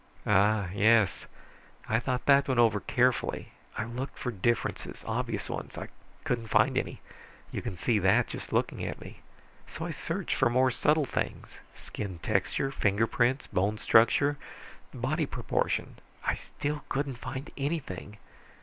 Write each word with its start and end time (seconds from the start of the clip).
"Ah, 0.25 0.69
yes. 0.73 1.27
I 1.87 1.99
thought 1.99 2.25
that 2.25 2.49
over 2.49 2.79
carefully. 2.79 3.51
I 3.77 3.83
looked 3.83 4.17
for 4.17 4.31
differences, 4.31 5.03
obvious 5.05 5.47
ones. 5.47 5.77
I 5.77 5.89
couldn't 6.23 6.47
find 6.47 6.75
any. 6.75 7.01
You 7.51 7.61
can 7.61 7.77
see 7.77 7.99
that, 7.99 8.25
just 8.25 8.51
looking 8.51 8.83
at 8.83 8.99
me. 8.99 9.19
So 9.67 9.85
I 9.85 9.91
searched 9.91 10.33
for 10.35 10.49
more 10.49 10.71
subtle 10.71 11.05
things. 11.05 11.59
Skin 11.75 12.17
texture, 12.17 12.71
fingerprints, 12.71 13.45
bone 13.45 13.77
structure, 13.77 14.37
body 14.91 15.27
proportion. 15.27 15.97
I 16.25 16.33
still 16.33 16.81
couldn't 16.89 17.17
find 17.19 17.51
anything. 17.55 18.17